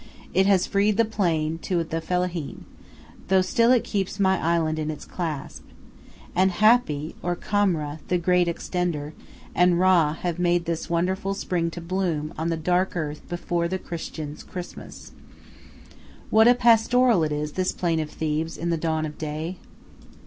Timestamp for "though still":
3.27-3.71